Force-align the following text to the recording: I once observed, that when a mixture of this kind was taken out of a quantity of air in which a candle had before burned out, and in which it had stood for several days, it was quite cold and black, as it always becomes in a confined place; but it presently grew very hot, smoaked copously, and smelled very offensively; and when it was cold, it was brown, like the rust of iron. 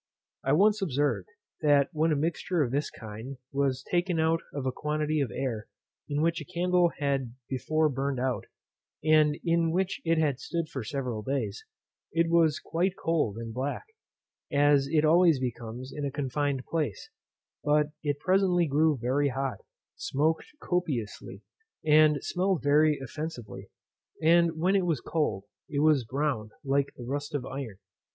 I 0.43 0.53
once 0.53 0.81
observed, 0.81 1.27
that 1.61 1.89
when 1.93 2.11
a 2.11 2.15
mixture 2.15 2.63
of 2.63 2.71
this 2.71 2.89
kind 2.89 3.37
was 3.51 3.83
taken 3.83 4.19
out 4.19 4.41
of 4.51 4.65
a 4.65 4.71
quantity 4.71 5.21
of 5.21 5.29
air 5.31 5.67
in 6.09 6.23
which 6.23 6.41
a 6.41 6.43
candle 6.43 6.89
had 6.97 7.35
before 7.47 7.87
burned 7.87 8.19
out, 8.19 8.45
and 9.03 9.37
in 9.45 9.69
which 9.69 10.01
it 10.03 10.17
had 10.17 10.39
stood 10.39 10.69
for 10.69 10.83
several 10.83 11.21
days, 11.21 11.63
it 12.11 12.31
was 12.31 12.59
quite 12.59 12.97
cold 12.97 13.37
and 13.37 13.53
black, 13.53 13.83
as 14.51 14.87
it 14.89 15.05
always 15.05 15.39
becomes 15.39 15.93
in 15.95 16.03
a 16.03 16.09
confined 16.09 16.65
place; 16.65 17.11
but 17.63 17.91
it 18.01 18.17
presently 18.17 18.65
grew 18.65 18.97
very 18.97 19.29
hot, 19.29 19.59
smoaked 19.97 20.47
copously, 20.59 21.43
and 21.85 22.23
smelled 22.23 22.63
very 22.63 22.97
offensively; 22.97 23.69
and 24.19 24.57
when 24.57 24.75
it 24.75 24.87
was 24.87 24.99
cold, 24.99 25.43
it 25.69 25.83
was 25.83 26.05
brown, 26.05 26.49
like 26.63 26.91
the 26.95 27.03
rust 27.05 27.35
of 27.35 27.45
iron. 27.45 27.77